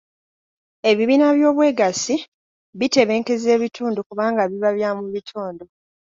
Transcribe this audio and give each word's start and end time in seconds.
Ebibiina 0.89 1.25
by'obwegassi 1.37 2.15
bitebenkeza 2.79 3.47
ebitundu 3.57 3.99
kubanga 4.07 4.41
biba 4.51 4.69
bya 4.77 4.89
mu 4.99 5.05
bitundu. 5.15 5.65